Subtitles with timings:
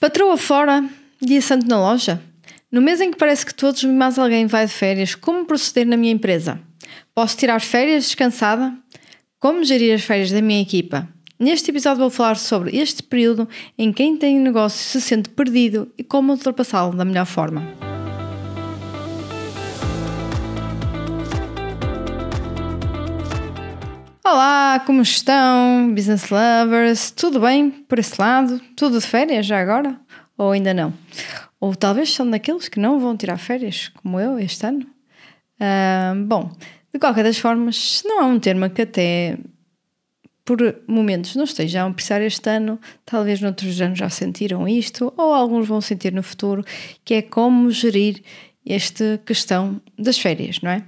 [0.00, 0.82] Patroa fora,
[1.20, 2.22] dia santo na loja.
[2.72, 5.94] No mês em que parece que todos mais alguém vai de férias, como proceder na
[5.94, 6.58] minha empresa?
[7.14, 8.72] Posso tirar férias descansada?
[9.38, 11.06] Como gerir as férias da minha equipa?
[11.38, 15.92] Neste episódio vou falar sobre este período em que quem tem negócio se sente perdido
[15.98, 17.89] e como ultrapassá-lo da melhor forma.
[24.32, 27.10] Olá, como estão, business lovers?
[27.10, 28.60] Tudo bem por esse lado?
[28.76, 29.98] Tudo de férias já agora?
[30.38, 30.94] Ou ainda não?
[31.58, 34.86] Ou talvez são daqueles que não vão tirar férias, como eu, este ano?
[35.58, 36.48] Uh, bom,
[36.94, 39.36] de qualquer das formas, não há um termo que até
[40.44, 45.34] por momentos não estejam a precisar este ano, talvez noutros anos já sentiram isto, ou
[45.34, 46.64] alguns vão sentir no futuro,
[47.04, 48.22] que é como gerir
[48.66, 50.82] esta questão das férias, não é?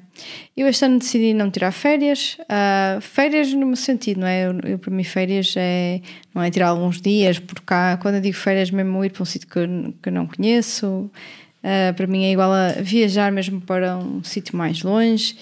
[0.56, 4.46] Eu este ano decidi não tirar férias, uh, férias no meu sentido, não é?
[4.46, 6.00] Eu, eu, para mim férias é,
[6.34, 9.26] não é tirar alguns dias, porque cá, quando eu digo férias mesmo ir para um
[9.26, 13.60] sítio que, eu, que eu não conheço, uh, para mim é igual a viajar mesmo
[13.60, 15.34] para um sítio mais longe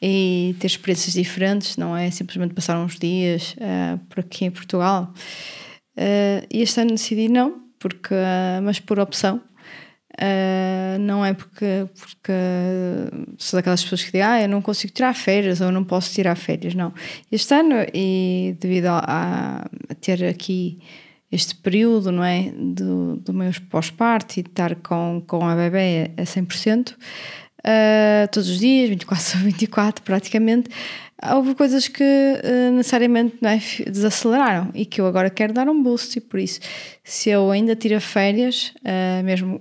[0.00, 5.12] e ter experiências diferentes, não é simplesmente passar uns dias uh, por aqui em Portugal.
[6.50, 8.14] e este ano decidi não, porque,
[8.62, 9.42] mas por opção,
[10.16, 12.32] Uh, não é porque, porque
[13.36, 16.12] sou daquelas pessoas que dizem, ah, eu não consigo tirar férias ou eu não posso
[16.12, 16.74] tirar férias.
[16.74, 16.92] Não.
[17.30, 20.78] Este ano, e devido a, a ter aqui
[21.30, 26.22] este período, não é, do, do meu pós-parto e estar com, com a bebê a
[26.22, 26.96] 100%, uh,
[27.64, 30.70] ah, todos os dias, 24 sobre 24 praticamente,
[31.34, 35.82] houve coisas que uh, necessariamente não é, desaceleraram e que eu agora quero dar um
[35.82, 36.60] boost e por isso,
[37.04, 39.60] se eu ainda tiro férias, uh, mesmo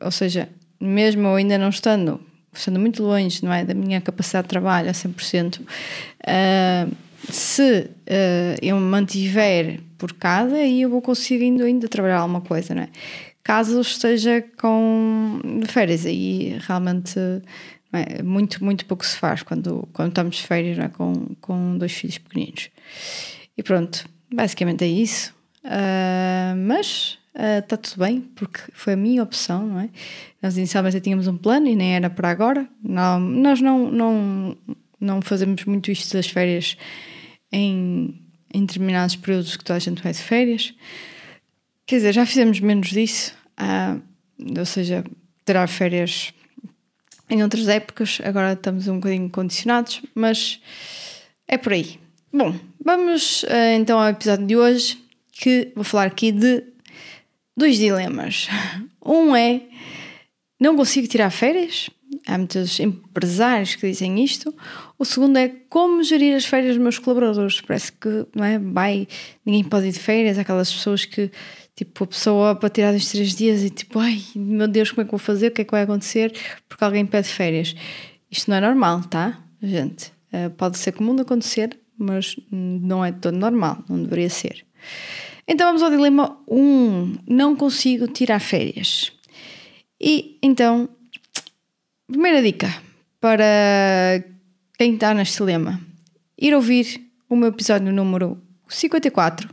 [0.00, 0.48] ou seja,
[0.80, 2.20] mesmo eu ainda não estando,
[2.52, 6.96] estando muito longe não é, da minha capacidade de trabalho a 100%, uh,
[7.30, 12.74] se uh, eu me mantiver por casa, aí eu vou conseguindo ainda trabalhar alguma coisa,
[12.74, 12.88] não é?
[13.42, 17.18] Caso esteja com férias, aí realmente
[17.92, 18.22] é?
[18.22, 20.88] muito, muito pouco se faz quando, quando estamos de férias é?
[20.88, 22.70] com, com dois filhos pequeninos.
[23.56, 25.34] E pronto, basicamente é isso.
[25.64, 29.90] Uh, mas está ah, uh, tudo bem, porque foi a minha opção, não é?
[30.42, 32.68] Nós inicialmente tínhamos um plano e nem era para agora.
[32.82, 34.56] Não, nós não, não,
[35.00, 36.76] não fazemos muito isto das férias
[37.52, 38.20] em,
[38.52, 40.74] em determinados períodos que toda a gente vai de férias.
[41.86, 44.02] Quer dizer, já fizemos menos disso, uh,
[44.58, 45.04] ou seja,
[45.46, 46.34] tirar férias
[47.30, 50.60] em outras épocas, agora estamos um bocadinho condicionados, mas
[51.46, 52.00] é por aí.
[52.32, 54.98] Bom, vamos uh, então ao episódio de hoje,
[55.30, 56.64] que vou falar aqui de
[57.58, 58.48] dois dilemas.
[59.04, 59.62] Um é
[60.60, 61.90] não consigo tirar férias.
[62.26, 64.54] Há muitos empresários que dizem isto.
[64.98, 67.60] O segundo é como gerir as férias dos meus colaboradores.
[67.60, 68.58] Parece que não é?
[68.58, 69.06] Vai,
[69.44, 70.38] ninguém pode ir de férias.
[70.38, 71.30] Aquelas pessoas que,
[71.76, 75.04] tipo, a pessoa para tirar os três dias e tipo, ai meu Deus, como é
[75.04, 75.48] que vou fazer?
[75.48, 76.32] O que é que vai acontecer?
[76.68, 77.74] Porque alguém pede férias.
[78.30, 80.12] Isto não é normal, tá, gente?
[80.32, 84.66] Uh, pode ser comum de acontecer, mas não é todo normal, não deveria ser.
[85.48, 86.60] Então vamos ao dilema 1.
[86.60, 89.10] Um, não consigo tirar férias.
[89.98, 90.90] E então,
[92.06, 92.68] primeira dica
[93.18, 94.22] para
[94.76, 95.80] quem está neste dilema:
[96.36, 97.00] ir ouvir
[97.30, 98.38] o meu episódio número
[98.68, 99.48] 54.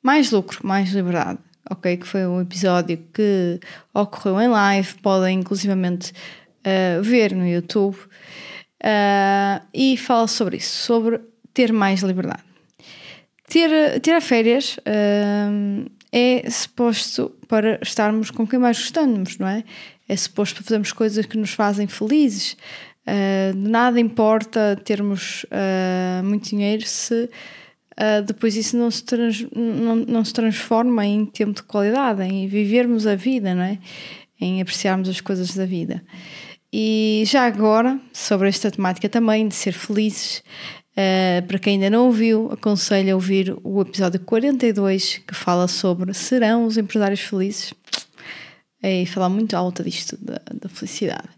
[0.00, 1.40] Mais lucro, mais liberdade.
[1.68, 1.96] Ok?
[1.96, 3.58] Que foi um episódio que
[3.92, 6.12] ocorreu em live, podem inclusivamente
[6.60, 7.96] uh, ver no YouTube.
[8.82, 11.20] Uh, e fala sobre isso, sobre
[11.52, 12.51] ter mais liberdade.
[13.52, 19.62] Ter, ter férias uh, é suposto para estarmos com quem mais gostamos, não é?
[20.08, 22.56] É suposto para fazermos coisas que nos fazem felizes.
[23.06, 29.96] Uh, nada importa termos uh, muito dinheiro se uh, depois isso não se, trans, não,
[29.96, 33.78] não se transforma em tempo de qualidade, em vivermos a vida, não é?
[34.40, 36.02] Em apreciarmos as coisas da vida.
[36.72, 40.42] E já agora, sobre esta temática também de ser felizes,
[40.92, 46.12] Uh, para quem ainda não ouviu, aconselho a ouvir o episódio 42 que fala sobre
[46.12, 47.72] serão os empresários felizes
[48.82, 51.30] e falar muito alta disto, da, da felicidade.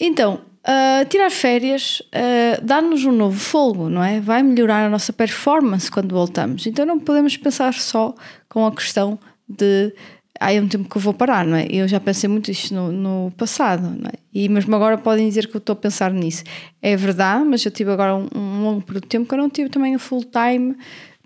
[0.00, 4.20] Então, uh, tirar férias uh, dá-nos um novo fogo, não é?
[4.20, 6.66] Vai melhorar a nossa performance quando voltamos.
[6.66, 8.14] Então não podemos pensar só
[8.48, 9.18] com a questão
[9.48, 9.94] de
[10.40, 11.66] há um tempo que eu vou parar, não é?
[11.70, 14.14] Eu já pensei muito isto no, no passado, não é?
[14.32, 16.44] E mesmo agora podem dizer que eu estou a pensar nisso.
[16.80, 19.50] É verdade, mas eu tive agora um, um longo período de tempo que eu não
[19.50, 20.76] tive também a full time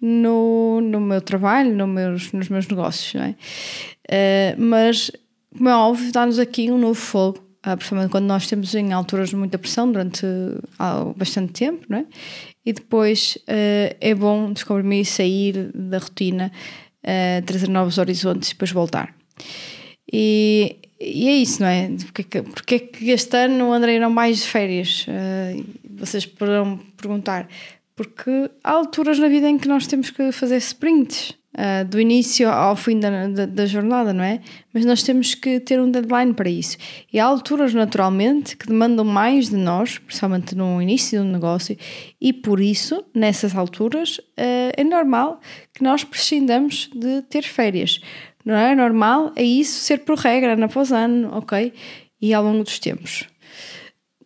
[0.00, 3.34] no, no meu trabalho, no meus, nos meus negócios, não é?
[4.08, 5.10] Uh, mas,
[5.56, 9.28] como é óbvio, dá-nos aqui um novo fogo, uh, principalmente quando nós temos em alturas
[9.28, 10.26] de muita pressão durante
[11.16, 12.06] bastante tempo, não é?
[12.64, 16.50] E depois uh, é bom descobrir e sair da rotina
[17.04, 19.14] uh, trazer novos horizontes e depois voltar.
[20.12, 21.90] E, e é isso, não é?
[22.12, 25.06] Porque, porque é que este ano o André não mais de férias?
[25.08, 25.64] Uh,
[25.98, 27.48] vocês poderão perguntar.
[27.94, 31.34] Porque há alturas na vida em que nós temos que fazer sprints.
[31.54, 34.40] Uh, do início ao fim da, da, da, jornada, não é?
[34.72, 36.78] Mas nós temos que ter um deadline para isso.
[37.12, 41.76] E há alturas, naturalmente, que demandam mais de nós, principalmente no início um negócio,
[42.18, 45.40] e por isso, nessas alturas, uh, é normal
[45.74, 48.00] que nós prescindamos de ter férias.
[48.44, 51.72] Não é normal, é isso ser por regra, ano após ano, ok?
[52.20, 53.26] E ao longo dos tempos.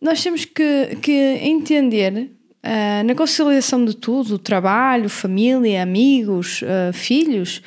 [0.01, 7.61] Nós temos que, que entender Uh, na conciliação de tudo, trabalho, família, amigos, uh, filhos,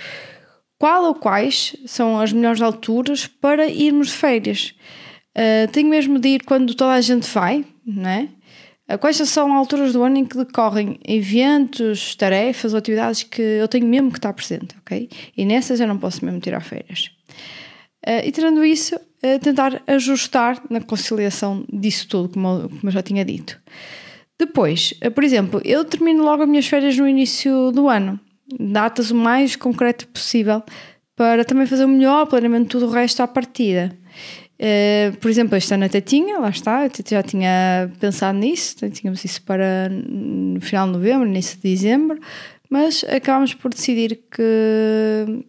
[0.79, 4.75] qual ou quais são as melhores alturas para irmos de férias?
[5.37, 8.29] Uh, tenho mesmo de ir quando toda a gente vai, né?
[9.01, 13.87] Quais são alturas do ano em que decorrem eventos, tarefas ou atividades que eu tenho
[13.87, 15.09] mesmo que estar presente, ok?
[15.37, 17.09] E nessas eu não posso mesmo tirar férias.
[18.25, 18.99] e tirando isso,
[19.43, 23.61] tentar ajustar na conciliação disso tudo, como, como eu já tinha dito.
[24.41, 28.19] Depois, eh, por exemplo, eu termino logo as minhas férias no início do ano,
[28.59, 30.63] datas o mais concreto possível,
[31.15, 33.95] para também fazer o melhor planeamento de tudo o resto à partida.
[34.59, 39.23] Uh, por exemplo, este ano até tinha, lá está, eu já tinha pensado nisso, tínhamos
[39.27, 42.19] isso para no final de novembro, início de dezembro,
[42.71, 45.45] mas acabámos por decidir que,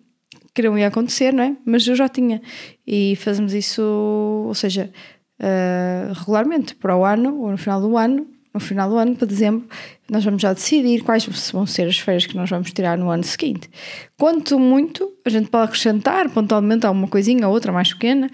[0.54, 1.56] que não ia acontecer, não é?
[1.64, 2.42] Mas eu já tinha,
[2.86, 4.92] e fazemos isso, ou seja,
[5.40, 9.28] uh, regularmente, para o ano, ou no final do ano, no final do ano, para
[9.28, 9.68] dezembro,
[10.10, 13.24] nós vamos já decidir quais vão ser as férias que nós vamos tirar no ano
[13.24, 13.70] seguinte.
[14.18, 18.30] Quanto muito, a gente pode acrescentar pontualmente alguma coisinha, outra mais pequena,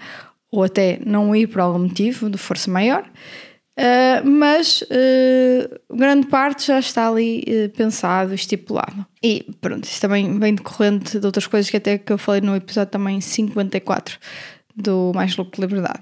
[0.50, 6.66] ou até não ir por algum motivo de força maior, uh, mas uh, grande parte
[6.66, 9.06] já está ali uh, pensado, estipulado.
[9.22, 12.56] E pronto, isso também vem decorrente de outras coisas que até que eu falei no
[12.56, 14.18] episódio também 54
[14.74, 16.00] do Mais Louco de Liberdade.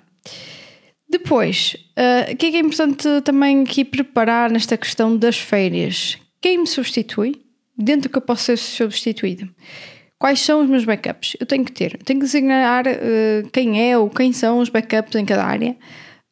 [1.09, 6.19] Depois, uh, o que é que é importante também aqui preparar nesta questão das férias?
[6.41, 7.43] Quem me substitui?
[7.79, 9.49] Dentro que eu posso ser substituído.
[10.19, 11.37] Quais são os meus backups?
[11.39, 15.15] Eu tenho que ter, tenho que designar uh, quem é ou quem são os backups
[15.15, 15.77] em cada área,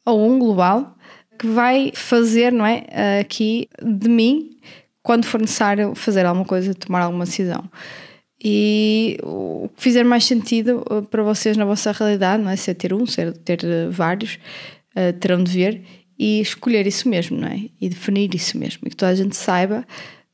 [0.06, 0.96] ou um global,
[1.38, 4.58] que vai fazer, não é, uh, aqui de mim,
[5.02, 7.70] quando for necessário fazer alguma coisa, tomar alguma decisão.
[8.42, 12.56] E o que fizer mais sentido uh, para vocês na vossa realidade, não é?
[12.56, 14.38] Se é ter um, se é ter uh, vários,
[14.96, 15.82] uh, terão de ver
[16.18, 17.68] e escolher isso mesmo, não é?
[17.80, 18.82] E definir isso mesmo.
[18.86, 19.86] E que toda a gente saiba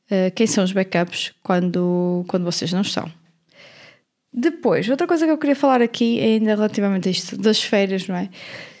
[0.05, 3.11] uh, quem são os backups quando, quando vocês não estão.
[4.33, 8.15] Depois, outra coisa que eu queria falar aqui ainda relativamente a isto das férias, não
[8.15, 8.29] é?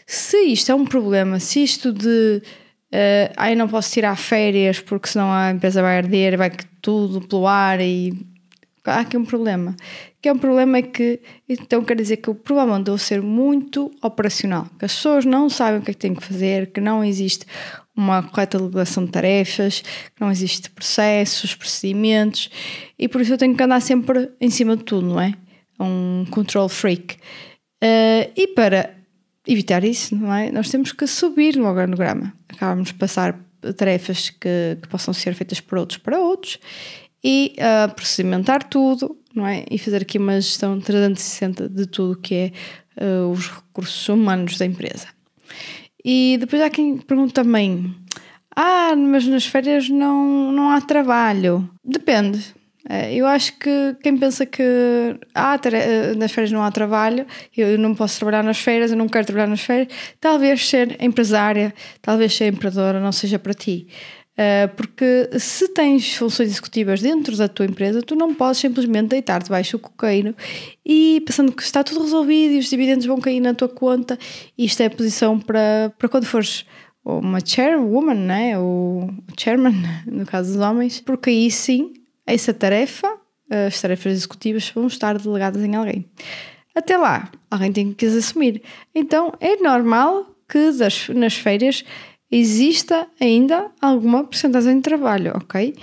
[0.05, 2.41] Se isto é um problema, se isto de
[2.93, 6.51] uh, eu não posso tirar férias porque senão a empresa vai arder, vai
[6.81, 8.13] tudo pelo ar e
[8.85, 9.75] há aqui um problema.
[10.21, 14.67] Que é um problema que, então quer dizer que eu provavelmente vou ser muito operacional,
[14.77, 17.45] que as pessoas não sabem o que é que têm que fazer, que não existe
[17.95, 22.49] uma correta delegação de tarefas, que não existe processos, procedimentos,
[22.97, 25.33] e por isso eu tenho que andar sempre em cima de tudo, não é?
[25.79, 27.15] Um control freak.
[27.83, 28.95] Uh, e para
[29.47, 30.51] evitar isso, não é?
[30.51, 32.33] Nós temos que subir no organograma.
[32.47, 33.37] Acabamos de passar
[33.75, 36.59] tarefas que, que possam ser feitas por outros para outros
[37.23, 39.65] e uh, procedimentar tudo, não é?
[39.69, 42.51] E fazer aqui uma gestão 360 de tudo que é
[43.03, 45.07] uh, os recursos humanos da empresa.
[46.03, 47.95] E depois há quem pergunta também:
[48.55, 51.69] ah, mas nas férias não, não há trabalho.
[51.83, 52.53] Depende.
[52.89, 54.63] Eh, eu acho que quem pensa que
[55.35, 55.59] ah,
[56.17, 59.47] nas férias não há trabalho, eu não posso trabalhar nas férias, eu não quero trabalhar
[59.47, 59.87] nas férias,
[60.19, 63.87] talvez ser empresária, talvez ser empreendedora não seja para ti.
[64.37, 69.43] Eh, porque se tens funções executivas dentro da tua empresa, tu não podes simplesmente deitar
[69.43, 70.33] debaixo do cocaíno
[70.85, 74.17] e pensando que está tudo resolvido e os dividendos vão cair na tua conta.
[74.57, 76.65] Isto é a posição para, para quando fores
[77.03, 78.57] uma chairwoman, né?
[78.57, 79.73] ou chairman,
[80.07, 81.93] no caso dos homens, porque aí sim,
[82.25, 83.07] essa tarefa,
[83.67, 86.05] as tarefas executivas vão estar delegadas em alguém.
[86.73, 88.61] Até lá, alguém tem que as assumir.
[88.95, 91.83] Então é normal que das, nas férias
[92.31, 95.75] exista ainda alguma porcentagem de trabalho, ok?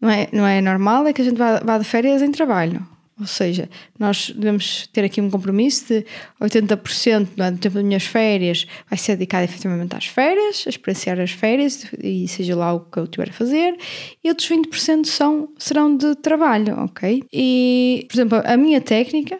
[0.00, 2.86] Não é, não é normal é que a gente vá, vá de férias em trabalho.
[3.20, 6.06] Ou seja, nós devemos ter aqui um compromisso de
[6.40, 11.30] 80% do tempo das minhas férias vai ser dedicado efetivamente às férias, a experienciar as
[11.30, 13.76] férias e seja lá o que eu tiver a fazer,
[14.24, 17.22] e outros 20% são, serão de trabalho, ok?
[17.30, 19.38] E, por exemplo, a minha técnica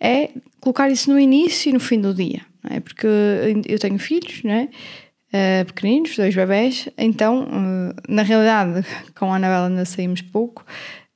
[0.00, 2.80] é colocar isso no início e no fim do dia, não é?
[2.80, 3.08] Porque
[3.66, 4.68] eu tenho filhos, não é?
[5.32, 10.64] Uh, pequeninos, dois bebés, então, uh, na realidade, com a Anabela ainda saímos pouco,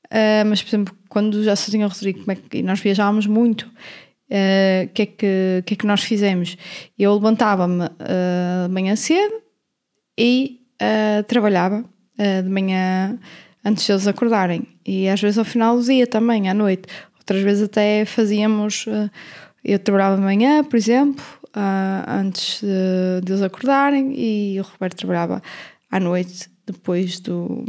[0.07, 3.26] uh, mas, por exemplo, quando já só tinha o Rodrigo, como é que, nós viajávamos
[3.26, 6.57] muito, o que, é que, que é que nós fizemos?
[6.97, 9.43] Eu levantava-me uh, de manhã cedo
[10.17, 10.61] e
[11.26, 11.85] trabalhava
[12.17, 13.19] de manhã
[13.64, 14.67] antes deles acordarem.
[14.87, 16.85] E às vezes ao final do dia também, à noite.
[17.19, 18.87] Outras vezes até fazíamos.
[19.64, 21.25] eu trabalhava de manhã, por exemplo,
[22.07, 25.42] antes de, de eles acordarem, e o Roberto trabalhava
[25.90, 27.64] à noite depois do.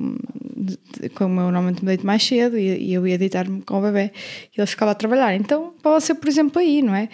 [0.55, 3.81] De, como eu normalmente me deito mais cedo e, e eu ia deitar-me com o
[3.81, 4.11] bebê
[4.55, 5.33] e ele ficava a trabalhar.
[5.35, 7.09] Então pode ser, por exemplo, aí, não é?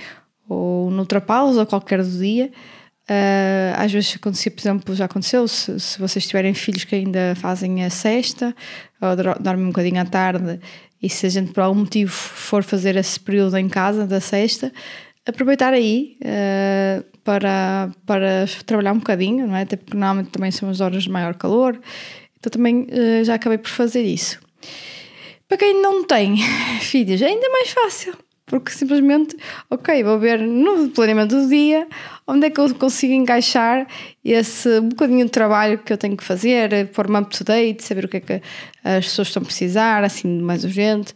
[0.50, 2.51] Ou noutra pausa, qualquer do dia.
[3.09, 7.36] Uh, às vezes acontecia, por exemplo, já aconteceu, se, se vocês tiverem filhos que ainda
[7.38, 8.53] fazem a sexta
[9.01, 10.59] ou dormem um bocadinho à tarde
[11.01, 14.74] e se a gente por algum motivo for fazer esse período em casa da sexta,
[15.27, 19.63] aproveitar aí uh, para, para trabalhar um bocadinho, não é?
[19.63, 21.79] Até porque normalmente também são as horas de maior calor,
[22.39, 24.39] então também uh, já acabei por fazer isso.
[25.48, 26.38] Para quem não tem
[26.81, 28.13] filhos, é ainda mais fácil,
[28.46, 29.36] porque simplesmente,
[29.69, 31.88] ok, vou ver no planeamento do dia
[32.25, 33.88] onde é que eu consigo encaixar
[34.24, 38.07] esse bocadinho de trabalho que eu tenho que fazer, pôr-me up to date, saber o
[38.07, 38.41] que é que
[38.84, 41.13] as pessoas estão a precisar, assim, mais urgente.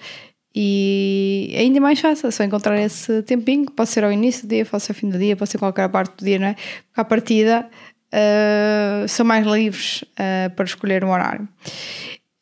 [0.53, 4.43] E é ainda mais fácil, é só encontrar esse tempinho, que pode ser ao início
[4.43, 6.48] do dia, pode ser ao fim do dia, pode ser qualquer parte do dia, não
[6.48, 6.53] é?
[6.53, 7.70] Porque à partida
[8.12, 11.48] uh, são mais livres uh, para escolher um horário.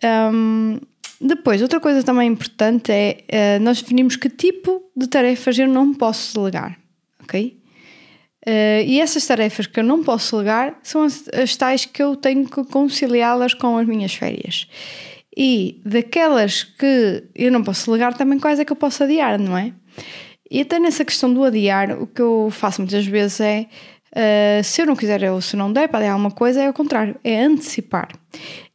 [0.03, 0.79] Um,
[1.21, 5.93] depois, outra coisa também importante é uh, nós definimos que tipo de tarefas eu não
[5.93, 6.77] posso delegar,
[7.21, 7.57] ok?
[8.87, 12.49] e essas tarefas que eu não posso delegar são as, as tais que eu tenho
[12.49, 14.67] que conciliá-las com as minhas férias.
[15.35, 19.57] E daquelas que eu não posso delegar, também quais é que eu posso adiar, não
[19.57, 19.73] é?
[20.49, 23.67] E até nessa questão do adiar, o que eu faço muitas vezes é,
[24.15, 26.73] uh, se eu não quiser ou se não der para adiar alguma coisa, é o
[26.73, 28.09] contrário, é antecipar.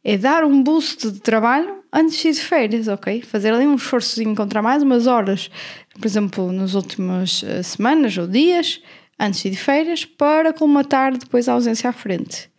[0.03, 3.21] É dar um boost de trabalho antes de ir de férias, ok?
[3.23, 5.49] Fazer ali um esforço de encontrar mais umas horas,
[5.93, 8.81] por exemplo, nas últimas uh, semanas ou dias,
[9.19, 12.49] antes de ir de férias, para colmatar depois a ausência à frente.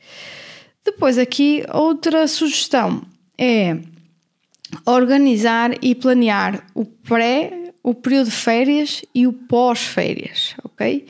[0.85, 3.03] Depois aqui outra sugestão
[3.39, 3.79] é
[4.85, 11.07] organizar e planear o pré, o período de férias e o pós-férias, ok?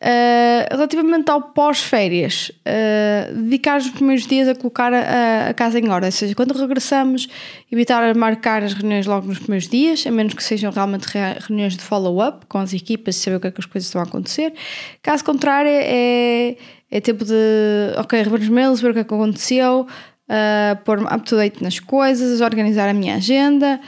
[0.00, 5.88] Uh, relativamente ao pós-férias, uh, dedicar os primeiros dias a colocar a, a, casa em
[5.88, 7.28] ordem, ou seja, quando regressamos,
[7.70, 11.08] evitar marcar as reuniões logo nos primeiros dias, a menos que sejam realmente
[11.40, 14.04] reuniões de follow-up com as equipas, saber o que é que as coisas estão a
[14.04, 14.54] acontecer.
[15.02, 16.56] Caso contrário, é,
[16.92, 17.34] é tempo de,
[17.96, 19.84] ok, rever os mails, ver o que é que aconteceu,
[20.28, 23.80] uh, pôr-me up-to-date nas coisas, organizar a minha agenda,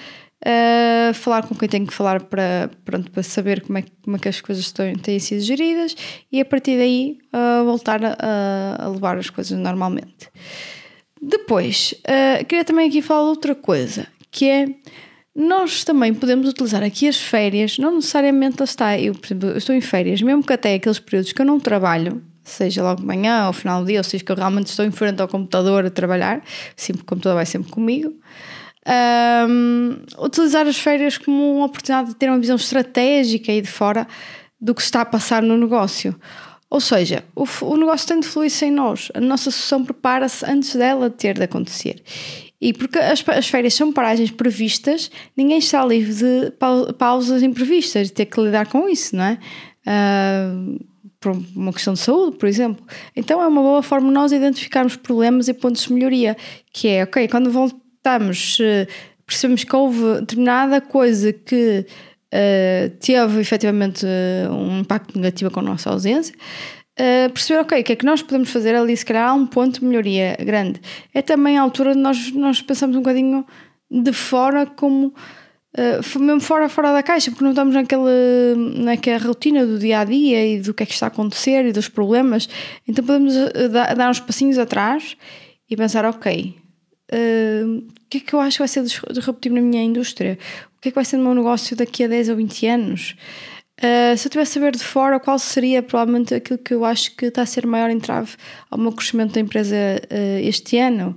[0.45, 4.19] uh, falar com quem tenho que falar para, pronto, para saber como é, como é
[4.19, 5.95] que as coisas estão, têm sido geridas
[6.33, 8.17] e a partir daí uh, voltar a,
[8.79, 10.29] a, levar as coisas normalmente.
[11.23, 11.95] Depois,
[12.49, 14.67] queria também aqui falar outra coisa, que é
[15.35, 19.75] nós também podemos utilizar aqui as férias, não necessariamente está, eu, por exemplo, eu estou
[19.75, 23.43] em férias, mesmo que até aqueles períodos que eu não trabalho, seja logo de manhã,
[23.43, 25.91] ao final do dia, ou seja, que eu realmente estou em frente ao computador a
[25.91, 26.43] trabalhar,
[26.77, 28.15] sempre o computador vai sempre comigo.
[29.49, 34.07] Um, utilizar as férias como uma oportunidade de ter uma visão estratégica e de fora
[34.61, 36.15] do que está a passar no negócio.
[36.69, 39.11] Ou seja, o, o negócio tem de fluir sem nós.
[39.13, 42.03] A nossa solução prepara-se antes dela ter de acontecer.
[42.61, 46.53] E porque as, as férias são paragens previstas, ninguém está livre de
[46.99, 49.39] pausas imprevistas, de ter que lidar com isso, não é?
[49.87, 50.79] Uh,
[51.21, 52.85] por uma questão de saúde, por exemplo.
[53.15, 56.37] Então é uma boa forma nós identificarmos problemas e pontos de melhoria,
[56.73, 58.59] que é, ok, quando voltamos,
[59.27, 61.87] percebemos que houve determinada coisa que
[62.33, 66.35] uh, teve efetivamente uh, um impacto negativo com a nossa ausência,
[66.99, 69.47] uh, perceber, ok, o que é que nós podemos fazer ali, se calhar há um
[69.47, 70.81] ponto de melhoria grande.
[71.15, 73.45] É também a altura de nós, nós pensamos um bocadinho
[73.91, 75.15] de fora como
[75.79, 78.11] uh, mesmo fora, fora da caixa, porque não estamos naquela,
[78.77, 81.73] naquela rotina do dia a dia e do que é que está a acontecer e
[81.73, 82.49] dos problemas.
[82.87, 85.17] Então podemos uh, dar, dar uns passinhos atrás
[85.69, 86.57] e pensar: ok,
[87.13, 90.39] uh, o que é que eu acho que vai ser disruptivo na minha indústria?
[90.77, 93.17] O que é que vai ser no meu negócio daqui a 10 ou 20 anos?
[93.81, 97.17] Uh, se eu tivesse a ver de fora, qual seria provavelmente aquilo que eu acho
[97.17, 98.37] que está a ser maior entrave
[98.71, 101.17] ao meu crescimento da empresa uh, este ano?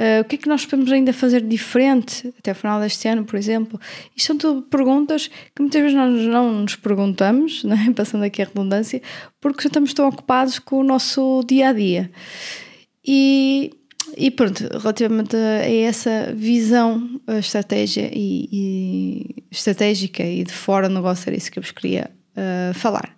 [0.00, 3.22] Uh, o que é que nós podemos ainda fazer diferente até o final deste ano,
[3.22, 3.78] por exemplo?
[4.16, 7.92] Isto são tudo perguntas que muitas vezes nós não nos perguntamos, não é?
[7.92, 9.02] passando aqui a redundância,
[9.42, 12.10] porque já estamos tão ocupados com o nosso dia a dia.
[13.06, 13.72] E,
[14.16, 20.94] e pronto, relativamente a essa visão, a estratégia e, e estratégica e de fora do
[20.94, 23.14] negócio, era isso que eu vos queria uh, falar.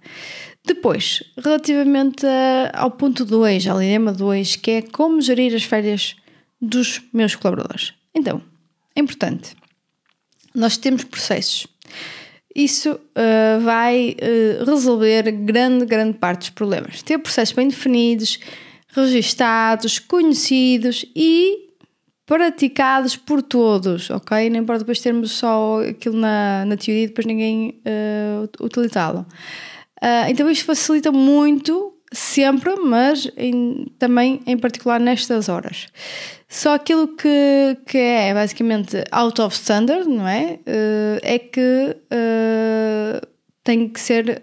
[0.67, 6.17] Depois, relativamente a, ao ponto 2, ao dilema 2, que é como gerir as férias
[6.62, 7.92] dos meus colaboradores.
[8.14, 8.40] Então,
[8.95, 9.57] é importante
[10.54, 11.66] nós temos processos.
[12.54, 17.02] Isso uh, vai uh, resolver grande, grande parte dos problemas.
[17.02, 18.38] Ter processos bem definidos,
[18.88, 21.71] registados, conhecidos e
[22.26, 24.50] praticados por todos, ok?
[24.50, 29.26] Nem para depois termos só aquilo na, na teoria e depois ninguém uh, utilizá-lo.
[30.02, 35.88] Uh, então isto facilita muito, sempre, mas em, também em particular nestas horas.
[36.49, 40.59] Só aquilo que, que é basicamente out of standard, não é?
[40.66, 41.97] Uh, é que
[43.64, 44.42] tem que ser,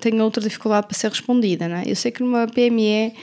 [0.00, 1.84] tem outra dificuldade para ser respondida, não é?
[1.86, 3.14] Eu sei que numa PME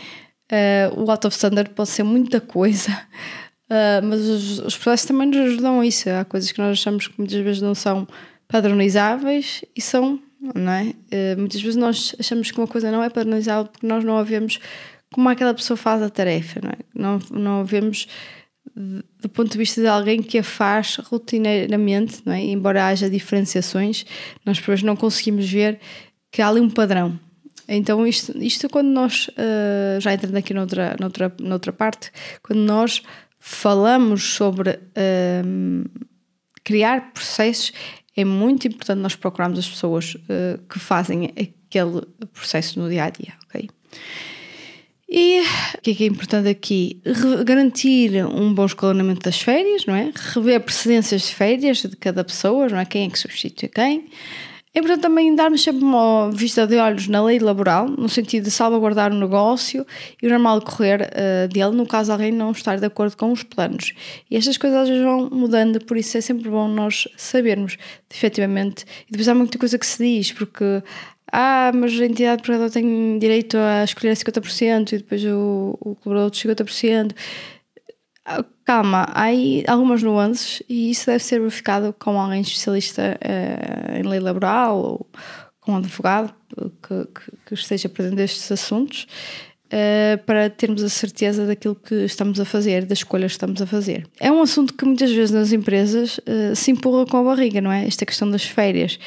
[0.96, 2.92] o out of standard pode ser muita coisa.
[3.70, 6.10] Uh, mas os, os processos também nos ajudam a isso.
[6.10, 8.08] Há coisas que nós achamos que muitas vezes não são
[8.48, 10.20] padronizáveis e são,
[10.56, 10.94] não é?
[11.12, 14.24] Uh, muitas vezes nós achamos que uma coisa não é padronizável porque nós não a
[14.24, 14.60] vemos
[15.12, 16.78] como aquela pessoa faz a tarefa, não é?
[16.94, 18.08] Não, não a vemos
[18.76, 22.42] do ponto de vista de alguém que a faz rotineiramente, não é?
[22.42, 24.06] embora haja diferenciações,
[24.46, 25.80] nós depois não conseguimos ver
[26.32, 27.20] que há ali um padrão.
[27.68, 33.02] Então, isto, isto quando nós, uh, já entrando aqui noutra, noutra, noutra parte, quando nós
[33.40, 34.80] falamos sobre
[35.46, 35.84] um,
[36.64, 37.72] criar processos,
[38.16, 42.02] é muito importante nós procurarmos as pessoas uh, que fazem aquele
[42.32, 43.70] processo no dia a dia, ok?
[45.16, 45.42] E
[45.78, 47.00] o que é que é importante aqui?
[47.46, 50.12] Garantir um bom escalonamento das férias, não é?
[50.34, 52.86] Rever precedências de férias de cada pessoa, não é?
[52.86, 54.10] Quem é que substitui quem?
[54.76, 58.52] É importante também darmos sempre uma vista de olhos na lei laboral, no sentido de
[58.52, 59.86] salvaguardar o negócio
[60.20, 63.44] e o normal correr uh, dele, no caso alguém não estar de acordo com os
[63.44, 63.94] planos.
[64.32, 67.78] E estas coisas vão mudando, por isso é sempre bom nós sabermos,
[68.12, 68.84] efetivamente.
[69.08, 70.82] E depois há muita coisa que se diz, porque
[71.32, 76.32] ah, mas a entidade empregadora tem direito a escolher 50% e depois o, o colaborador
[76.32, 77.12] de 50%.
[78.64, 84.04] Calma, há aí algumas nuances e isso deve ser verificado com alguém especialista uh, em
[84.04, 85.10] lei laboral ou
[85.60, 86.34] com um advogado
[86.82, 89.08] que, que, que esteja presente nestes assuntos
[89.66, 93.68] uh, para termos a certeza daquilo que estamos a fazer, das escolhas que estamos a
[93.68, 94.08] fazer.
[94.20, 97.72] É um assunto que muitas vezes nas empresas uh, se empurra com a barriga, não
[97.72, 97.86] é?
[97.86, 98.98] Esta questão das férias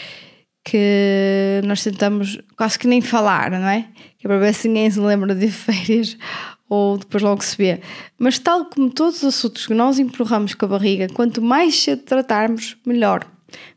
[0.62, 3.88] que nós tentamos quase que nem falar, não é?
[4.19, 6.19] Que é para ver se ninguém se lembra de férias
[6.68, 7.81] ou depois logo se vê.
[8.18, 12.02] Mas, tal como todos os assuntos que nós empurramos com a barriga, quanto mais cedo
[12.02, 13.24] tratarmos, melhor.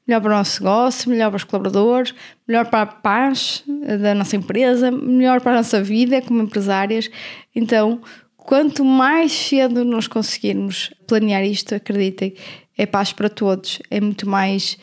[0.08, 2.16] Melhor para o nosso negócio, melhor para os colaboradores,
[2.48, 3.64] melhor para a paz
[4.02, 7.10] da nossa empresa, melhor para a nossa vida como empresárias.
[7.56, 8.02] Então,
[8.36, 12.34] quanto mais cedo nós conseguirmos planear isto, acreditem,
[12.76, 14.78] é paz para todos, é muito mais.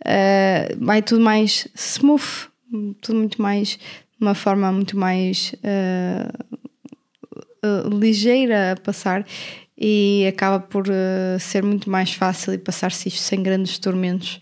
[0.00, 2.48] Uh, vai tudo mais smooth,
[3.00, 3.78] tudo muito mais.
[3.78, 3.78] de
[4.20, 5.54] uma forma muito mais.
[5.58, 6.52] Uh,
[7.64, 9.26] uh, ligeira a passar
[9.76, 14.40] e acaba por uh, ser muito mais fácil e passar-se isto sem grandes tormentos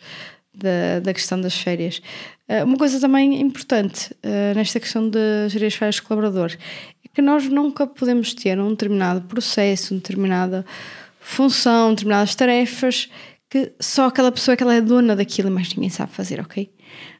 [0.55, 2.03] da, da questão das férias.
[2.49, 4.15] Uh, uma coisa também importante
[4.55, 6.59] nesta questão de gerir as férias de colaboradores
[7.05, 10.65] é que nós nunca podemos ter um determinado processo, uma determinada
[11.21, 13.09] função, determinadas tarefas
[13.49, 16.41] que só aquela pessoa é que ela é dona daquilo e mais ninguém sabe fazer,
[16.41, 16.71] ok?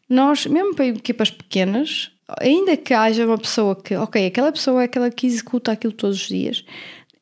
[0.09, 4.85] Nós, mesmo para equipas pequenas, ainda que haja uma pessoa que, ok, aquela pessoa é
[4.85, 6.65] aquela que executa aquilo todos os dias,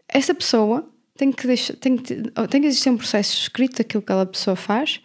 [0.08, 2.14] essa pessoa tem que, deixar, tem que,
[2.48, 5.00] tem que existir um processo escrito daquilo que aquela pessoa faz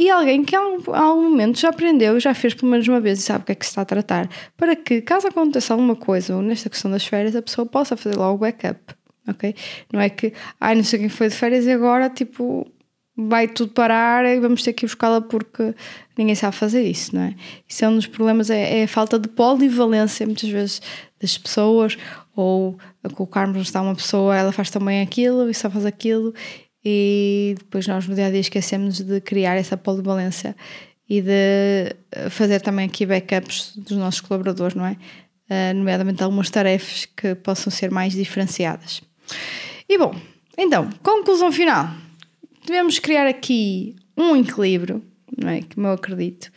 [0.00, 3.22] e alguém que a algum momento já aprendeu, já fez pelo menos uma vez e
[3.22, 6.34] sabe o que é que se está a tratar, para que, caso aconteça alguma coisa,
[6.34, 8.80] ou nesta questão das férias, a pessoa possa fazer logo o backup,
[9.28, 9.54] ok?
[9.92, 12.66] Não é que, ai, não sei quem foi de férias e agora, tipo,
[13.28, 15.74] vai tudo parar e vamos ter que ir buscá-la porque
[16.16, 17.34] ninguém sabe fazer isso, não é?
[17.68, 20.82] Isso é um dos problemas, é, é a falta de polivalência muitas vezes
[21.20, 21.96] das pessoas
[22.34, 26.32] ou a colocarmos está uma pessoa, ela faz também aquilo e só faz aquilo
[26.84, 30.56] e depois nós no dia a dia esquecemos de criar essa polivalência
[31.08, 31.96] e de
[32.30, 34.96] fazer também aqui backups dos nossos colaboradores, não é?
[35.50, 39.02] Uh, nomeadamente algumas tarefas que possam ser mais diferenciadas.
[39.88, 40.14] E bom,
[40.56, 41.90] então, conclusão final
[42.64, 45.02] devemos criar aqui um equilíbrio,
[45.36, 45.62] não é?
[45.62, 46.50] Que eu acredito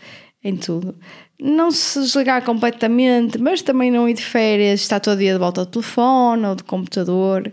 [0.43, 0.95] em tudo.
[1.39, 5.61] Não se desligar completamente, mas também não ir de férias, estar todo dia de volta
[5.61, 7.51] ao telefone ou do computador.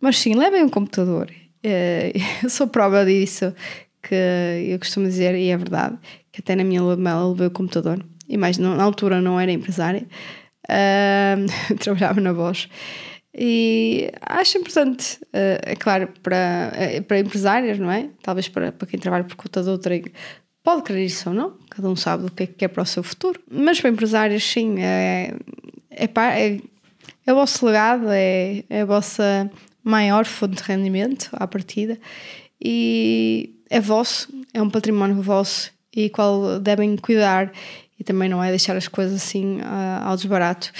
[0.00, 1.30] Mas sim, levem um computador.
[1.62, 3.54] Eh, eu sou prova disso,
[4.02, 4.14] que
[4.68, 5.96] eu costumo dizer, e é verdade,
[6.32, 8.04] que até na minha lua de mel levei o computador.
[8.28, 10.06] E mais, na altura não era empresária,
[11.78, 12.68] trabalhava na voz.
[13.34, 18.10] E acho importante, eh, é claro, para, eh, para empresários, não é?
[18.22, 19.98] Talvez para, para quem trabalha por conta de outra,
[20.62, 22.86] pode querer isso ou não, cada um sabe o que é que é para o
[22.86, 23.40] seu futuro.
[23.50, 25.34] Mas para empresários, sim, é,
[25.90, 26.60] é, é,
[27.26, 29.50] é o vosso legado, é, é a vossa
[29.82, 31.98] maior fonte de rendimento à partida
[32.62, 37.50] e é vosso, é um património vosso e qual devem cuidar
[37.98, 40.70] e também não é deixar as coisas assim uh, ao desbarato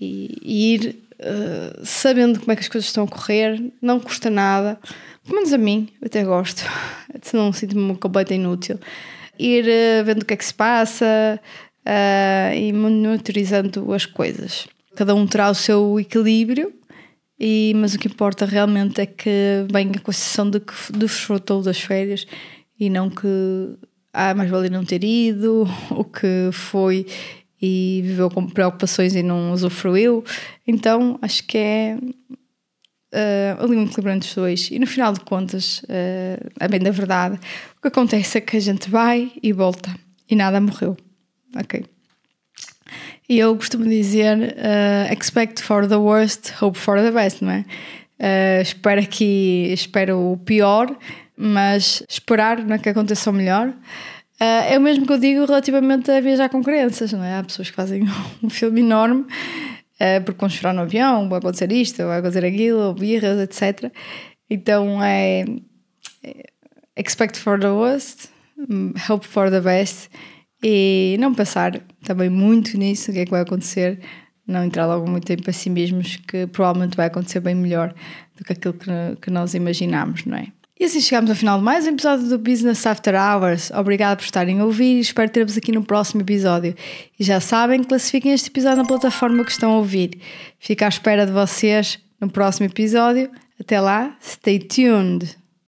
[0.00, 4.30] e, e ir uh, sabendo como é que as coisas estão a correr, não custa
[4.30, 4.78] nada,
[5.24, 6.62] pelo menos a mim, eu até gosto,
[7.22, 8.78] senão sinto-me completamente inútil.
[9.38, 11.40] Ir uh, vendo o que é que se passa
[12.56, 14.66] e monitorizando as coisas.
[14.96, 16.72] Cada um terá o seu equilíbrio
[17.38, 21.62] e, mas o que importa realmente é que venha com a sensação de que desfrutou
[21.62, 22.26] das férias
[22.78, 23.26] e não que
[24.12, 27.06] ah, mais vale não ter ido, o que foi
[27.64, 30.24] e viveu com preocupações e não usufruiu.
[30.66, 31.98] Então acho que é
[33.14, 34.70] uh, ali um equilíbrio entre os dois.
[34.70, 37.38] E no final de contas, uh, a bem da verdade,
[37.78, 39.94] o que acontece é que a gente vai e volta
[40.28, 40.96] e nada morreu.
[41.56, 41.84] Ok.
[43.28, 47.64] E eu costumo dizer: uh, expect for the worst, hope for the best, não é?
[48.18, 49.00] Uh, espero
[49.72, 50.94] espero o pior,
[51.36, 53.72] mas esperar não é que aconteça o melhor.
[54.40, 57.38] Uh, é o mesmo que eu digo relativamente a viajar com crianças, não é?
[57.38, 58.02] Há pessoas que fazem
[58.42, 62.92] um filme enorme uh, porque vão chorar no avião, vai acontecer isto, vai acontecer aquilo,
[62.94, 63.92] birras, etc.
[64.50, 65.44] Então é,
[66.22, 66.44] é
[66.96, 68.28] expect for the worst,
[69.08, 70.10] hope for the best
[70.62, 74.00] e não pensar também muito nisso, o que é que vai acontecer,
[74.46, 77.94] não entrar logo muito em pessimismos, que provavelmente vai acontecer bem melhor
[78.36, 80.46] do que aquilo que, que nós imaginamos, não é?
[80.84, 83.70] E assim chegamos ao final de mais um episódio do Business After Hours.
[83.70, 86.74] Obrigada por estarem a ouvir e espero ter-vos aqui no próximo episódio.
[87.18, 90.20] E já sabem, classifiquem este episódio na plataforma que estão a ouvir.
[90.58, 93.30] Fico à espera de vocês no próximo episódio.
[93.58, 95.43] Até lá, stay tuned!